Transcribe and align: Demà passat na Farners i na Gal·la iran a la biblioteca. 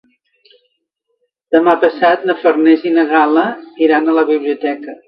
Demà 1.57 1.77
passat 1.85 2.27
na 2.31 2.37
Farners 2.41 2.89
i 2.89 2.95
na 2.99 3.07
Gal·la 3.17 3.47
iran 3.91 4.07
a 4.17 4.21
la 4.23 4.31
biblioteca. 4.35 4.99